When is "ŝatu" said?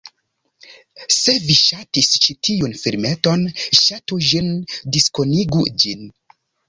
3.83-4.19